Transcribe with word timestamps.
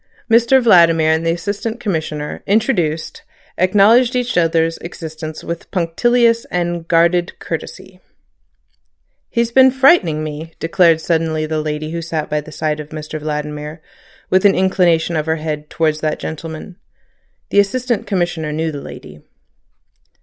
Mr 0.31 0.59
Vladimir 0.59 1.11
and 1.11 1.23
the 1.27 1.31
Assistant 1.31 1.79
Commissioner, 1.79 2.41
introduced, 2.47 3.21
acknowledged 3.59 4.15
each 4.15 4.35
other's 4.35 4.79
existence 4.79 5.43
with 5.43 5.69
punctilious 5.69 6.43
and 6.45 6.87
guarded 6.87 7.37
courtesy. 7.37 7.99
"He's 9.29 9.51
been 9.51 9.69
frightening 9.69 10.23
me," 10.23 10.55
declared 10.57 11.01
suddenly 11.01 11.45
the 11.45 11.61
lady 11.61 11.91
who 11.91 12.01
sat 12.01 12.31
by 12.31 12.41
the 12.41 12.51
side 12.51 12.79
of 12.79 12.89
Mr 12.89 13.19
Vladimir, 13.19 13.79
with 14.31 14.43
an 14.43 14.55
inclination 14.55 15.15
of 15.15 15.27
the 15.27 15.35
head 15.37 15.69
towards 15.69 15.99
that 15.99 16.17
gentleman. 16.17 16.77
The 17.51 17.59
Assistant 17.59 18.07
Commissioner 18.07 18.51
knew 18.51 18.71
the 18.71 18.81
lady. 18.81 19.21